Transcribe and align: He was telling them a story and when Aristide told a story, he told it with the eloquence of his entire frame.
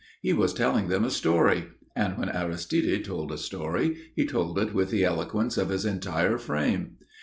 He 0.23 0.33
was 0.33 0.55
telling 0.55 0.87
them 0.87 1.03
a 1.03 1.11
story 1.11 1.67
and 1.95 2.17
when 2.17 2.27
Aristide 2.29 3.05
told 3.05 3.31
a 3.31 3.37
story, 3.37 4.11
he 4.15 4.25
told 4.25 4.57
it 4.57 4.73
with 4.73 4.89
the 4.89 5.03
eloquence 5.03 5.59
of 5.59 5.69
his 5.69 5.85
entire 5.85 6.39
frame. 6.39 6.97